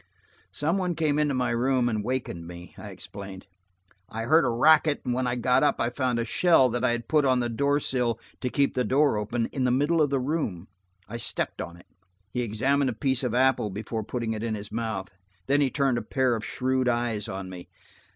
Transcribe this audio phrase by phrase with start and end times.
[0.51, 3.45] "Some one came into my room and wakened me," I explained.
[4.09, 6.89] "I heard a racket and when I got up I found a shell that I
[6.89, 10.09] had put on the door sill to keep the door open, in the middle of
[10.09, 10.69] the room.
[11.07, 11.85] I stepped on it."
[12.31, 15.09] He examined a piece of apple before putting it in his mouth.
[15.45, 17.69] Then he turned a pair of shrewd eyes on me.